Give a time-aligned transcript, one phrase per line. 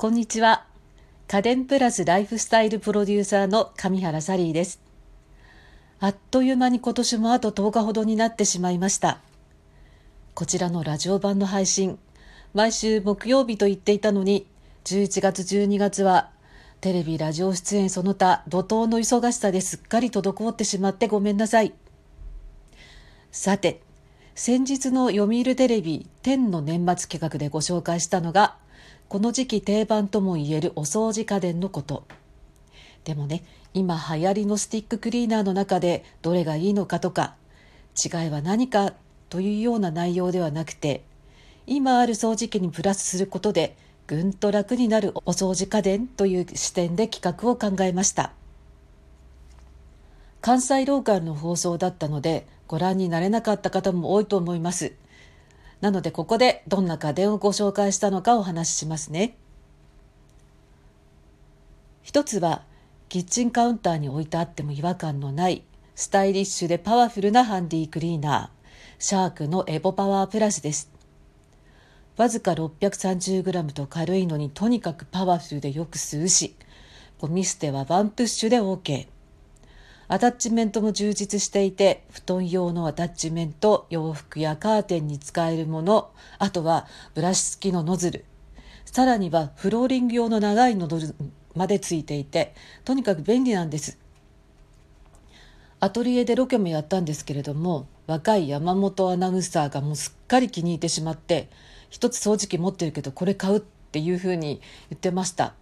[0.00, 0.64] こんにちは。
[1.28, 4.80] 家電プラスライフスタイルプロデューサーの上原サリーです。
[5.98, 9.18] あっという間に今年もあと10日ほどになってしまいました。
[10.32, 11.98] こちらのラジオ版の配信、
[12.54, 14.46] 毎週木曜日と言っていたのに、
[14.84, 16.30] 11月12月は
[16.80, 21.74] テレビ、ラジオ出演その他怒涛の忙しさですっかり滞ってしまってごめんなさい。
[23.32, 23.82] さて、
[24.34, 28.56] 先日の読売テレビ天の年末企画でご紹介したのが
[29.10, 32.04] この時期定番ともいえるお掃除家電のこと。
[33.02, 33.42] でもね
[33.74, 37.34] 今流行りのスティッククリーナーの中でどれがいいのかとか
[37.96, 38.92] 違いは何か
[39.28, 41.02] というような内容ではなくて
[41.66, 43.76] 今ある掃除機にプラスすることで
[44.06, 48.32] ぐんと楽になるお掃除家電という視点で企画を考えました。
[50.40, 54.92] 関西ローカルの放送だったのでご覧になれなかった方も多いと思います。
[55.80, 59.36] なのでここでどんな家電をご紹介したのかお話ししますね。
[62.02, 62.62] 一つは
[63.08, 65.64] キッチンカウンターに置いてあっても違和感のない
[65.94, 68.60] スタイリッシュでパワフルなハンディクリーナー
[68.98, 70.90] シャークのエボパワープラスです。
[72.16, 76.54] わずか 630g と軽いのにとにかくパワフルでよく吸うし
[77.18, 79.06] ゴミ捨てはワンプッシュで OK。
[80.12, 88.24] アタッチメントも充実していて布団用のアタッチメント洋服やカーテンに使えるものあとはブラシ付きのノズル。
[88.86, 93.98] さらにはフローリング用の長いノズルまでついていてとにかく便利なんです。
[95.78, 101.48] アトリエでロケもやったんですけれども若い山本アナウンサーがもうすっかり気に入ってしまって
[101.88, 105.54] 一つ掃除機持ってるけどこれ買うっていうふうに言ってました。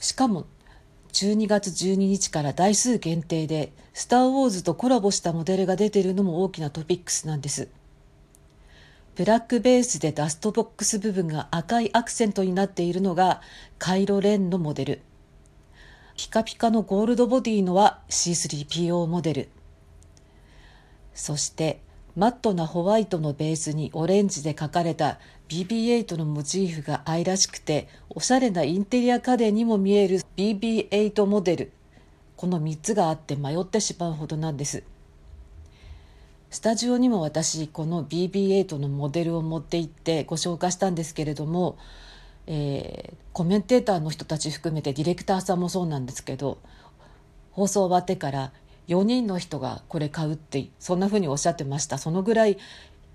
[0.00, 0.46] しかも
[1.14, 7.68] 12月12日から台数限定で「スター・ウォーズ」とコラボしたモデルが出てるのも大きなトピックスなんです。
[9.14, 13.42] ブラックベースでダストボックス部分が赤いアクセントになっているのが
[13.78, 15.02] カイロレンのモデル。
[16.16, 19.48] ピカピカのゴールドボディのは C3PO モデル。
[21.14, 21.80] そして
[22.16, 31.72] マットなホワイトのベースにオレンジで描かれた BB8 のモチーフが愛らしくておしゃれなインテリア家電にも見える BB8 モデル。
[32.36, 34.82] この3つがあって迷ってしまうほどなんです。
[36.50, 41.76] スタジオにも私この BB8 のモデルを持って行ってご紹介したんですけれども、
[42.46, 46.58] えー、コメンテーターの人たち含めてディレクターさんもそうなんですけど
[47.50, 48.52] 放送終わってから
[48.86, 51.98] 4人の人がこれ買うってそんなふうにおっしゃってました。
[51.98, 52.56] そのぐらい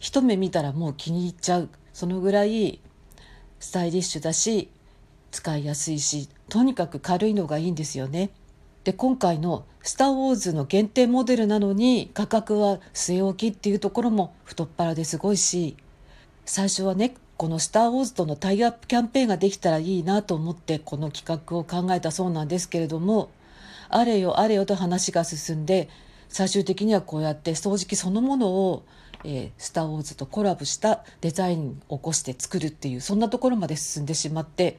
[0.00, 2.78] 一目見たらもう気に入っちゃうそのぐらい
[3.58, 4.68] スタイリッシュだし
[5.32, 8.30] 使いやすいしとにかく軽いのがいいんですよね。
[8.84, 15.76] で今回の「スター・ウォーズ」の限定モデルなのに価格は据え置きっていうところも太っ腹ですごいし
[16.46, 23.30] 最初はねこの「スター・ウォーズ」とのタイアップキャンペーンができたらいいなと思ってこの企画を考えたそうなんですけれども
[23.88, 25.88] あれよあれよと話が進んで
[26.28, 28.84] 最終的にはこうやって掃除機そのものを
[29.24, 34.78] えー、スター・ウォーズとコラボしたデザインを起こして作るっていうそんなところまで進んでしまって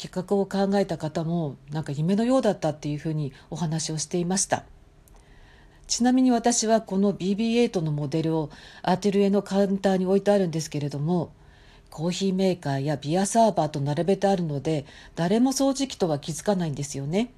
[0.00, 4.64] 企画を考えた方もなんか夢のようだったっていうふうにお話をしていました
[5.86, 8.50] ちなみに私はこの BB8 のモデルを
[8.82, 11.32] アテルエのカウンターに置いてあるんですけれども
[11.90, 17.30] コーヒーメーカーやビアサーバーと並べてあるので誰も掃除機とは気づかないんですよね。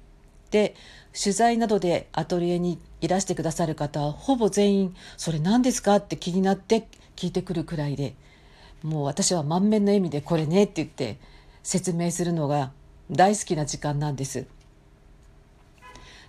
[0.51, 0.75] で
[1.19, 8.15] 取材などでアトリエにいらしてくださる方はほぼ全員「それ何ですか?」って気になって聞いてくるくらいで
[8.83, 11.17] もう私は満面の笑みで「これね」って言って
[11.63, 12.71] 説明するのが
[13.11, 14.45] 大好きな時間なんです。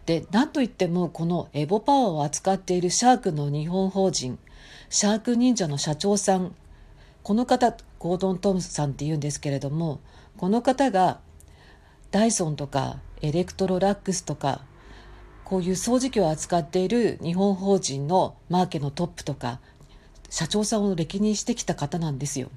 [0.06, 4.38] で何といってもこのエボパワーを扱っているシャークの日本法人
[4.88, 6.54] シャークニンジャの社長さん
[7.22, 10.00] この方ゴードン・トムさんっていうんですけれども
[10.36, 11.20] この方が
[12.10, 14.62] ダイソンとかエレクトロラックスとか
[15.44, 19.60] こういう掃除機を扱っている日本法人のマーケのトップとか
[20.28, 22.50] 社長さんを歴任してきた方なんですよ。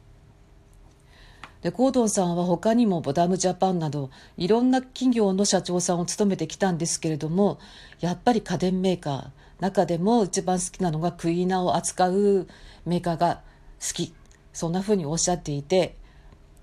[1.61, 7.57] でゴードンさんは他にもボダムジャパンなどいろんな企業の社長さんを務めてきたんですけれども
[8.01, 12.47] やっぱり家電メーカー中でも一番好きなのがクイーナーを扱う
[12.85, 13.41] メーカーが
[13.79, 14.13] 好き
[14.51, 15.95] そんなふうにおっしゃっていて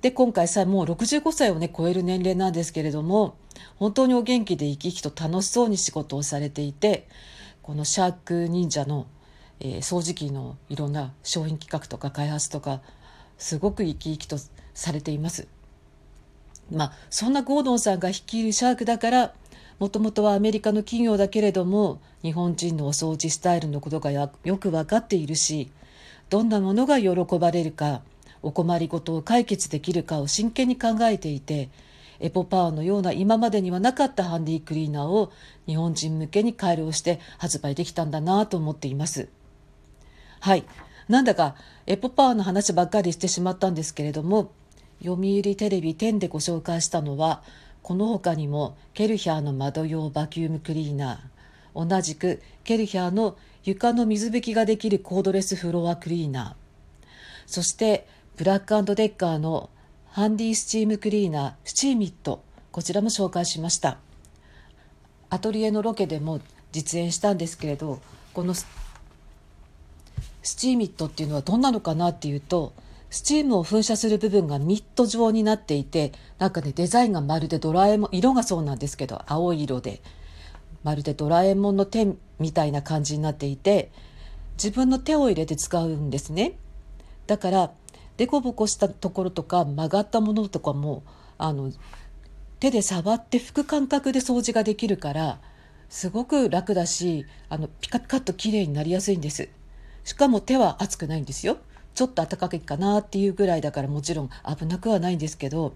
[0.00, 3.36] で今回さもう65歳をね超える年齢なんですけれども
[3.76, 7.06] 本当にお元気で生き生きと楽しそうに仕事をされていて
[7.62, 9.06] このシャーク忍者の、
[9.60, 12.80] えー、掃除機のいろんな商品企画とか開発とか
[13.36, 14.38] すごく生き生きと
[14.74, 15.48] されています。
[16.70, 19.34] まあそんなゴードンさんが率いるシャークだから
[19.80, 25.70] もともとはアメリカの企業だけれども日本人のお掃除スタイルのことがよく分かっているし
[26.28, 28.02] どんなものが喜ばれるか
[28.42, 31.68] お困りごとを解決できるかを真剣に考えていて
[32.20, 35.32] エポパワーのような今までにはなかったハンディクリーナーを
[35.66, 39.28] 日本人向けに改良して発売できたんだなと思っています。
[40.40, 40.64] はい。
[41.08, 41.56] なんだか
[41.86, 44.52] エボパワーの話ばっかりしてしまったんですけれども
[45.02, 47.42] 読売テレビ10でご紹介したのは
[47.82, 57.06] この他にもケルヒャーの窓用バキュームクリーナー同じくケルヒャーの床の水拭きができるコードレスフロアクリーナー
[57.46, 59.70] そしてブラックデッカーの
[60.08, 62.42] ハンディスチームクリーナースチームミット。
[62.72, 63.98] こちらも紹介しました。
[65.28, 66.40] アトリエのロケでも
[66.72, 68.00] 実演したんですけれど
[68.32, 68.66] このス
[70.42, 72.72] チーミットっていうのはどんなのかなっていうと
[73.10, 80.00] スチームを噴射する部分がミット状になっていてなんかねデザインがまるでドラえもん色がそうなんですけど青い色で。
[80.82, 83.90] まるでドラえもんの手みたいな感じになっていて
[84.54, 86.54] 自分の手を入れて使うんですね。
[87.26, 87.72] だから
[88.26, 91.02] 凸凹したところとか曲がったものとかも
[91.38, 91.72] あの
[92.58, 95.40] 手で触って拭く感覚で掃除ができるから
[95.88, 99.48] すごく楽だしあのピカピカッと綺麗になりやすいんです。
[100.04, 101.58] しかも手は熱くないんですよ。
[101.94, 105.74] ちょっと暖かいかなっていうぐらいだからもちろん危なくはないんですけど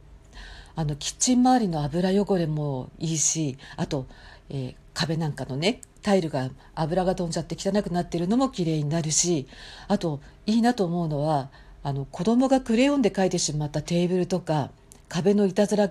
[0.76, 4.06] あのキッチン周りの油汚れもいいしあと、
[4.48, 9.46] えー、壁なんかのねタイルが油が飛んじゃって汚くなってるのも綺麗になるし
[9.88, 11.50] あといいなと思うのは
[11.84, 14.70] あの子供がクレヨンで描いてしまったテーブルとか
[15.08, 15.90] 壁のいたずら書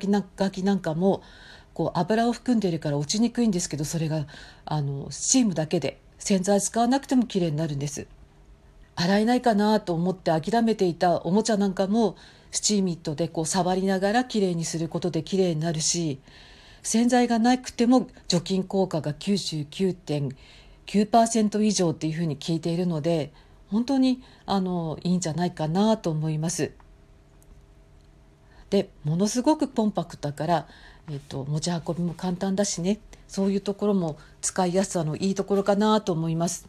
[0.49, 1.21] きなんかも
[1.73, 4.25] こう油を含んでいるから落ちにくいんですけどそれが
[4.65, 8.07] あのスチームだけで洗剤使わなくても綺麗になるんです。
[8.95, 12.15] 洗えないかなと思って諦めていたおもちゃなんかも
[12.51, 16.19] スチーミットでこう触りながらきれいにすることできれいになるし
[16.83, 23.31] 洗剤がなくても除菌効果が99.9%以上っていうふうに聞いているので
[23.73, 26.71] 本当にあのいいんじゃないかなと思います。
[28.69, 30.67] でものすごくコンパクトだから、
[31.09, 36.67] えーと、持ち運びも簡単だしねそういうところも使いやすさのいいところかなと思います。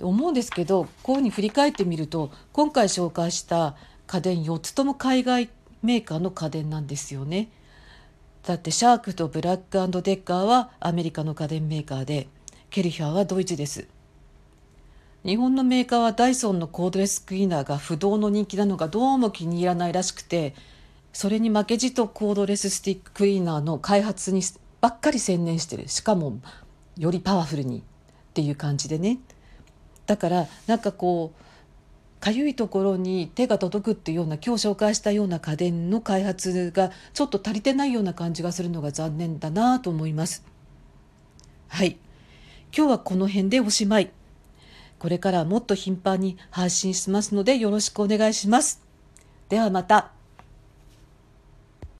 [0.00, 5.50] 思うんですけどこういうふうに振り返ってみると今回紹介した家電4つとも海外
[5.82, 7.48] メーカーの家電なんですよね。
[8.42, 12.28] だってシャークとブラックデッカーはアメリカの家電メーカーで
[12.70, 13.95] ケルヒャーはドイツです。
[15.26, 20.54] 日本のメーカーはダイソンのコードレスクリーナーが不動の人気なのがどうも気に入らないらしくて
[21.12, 24.40] それに負けじとコードレススティッククリーナーの開発に
[24.80, 25.88] ばっかり専念してる。
[25.88, 26.38] しかも
[26.96, 27.82] よりパワフルにっ
[28.34, 29.18] ていう感じでね。
[30.06, 40.44] だからなんかこうかゆいところに手が届くっていうような今日紹介したような家電の開発がちょっと足りてないような感じがするのが残念だなと思います。
[41.66, 41.96] はい。
[42.76, 44.12] 今日はこの辺でおしまい。
[44.98, 48.82] これからもっと頻繁に配信しますのでよろしくお願いします。
[49.48, 50.15] ではまた。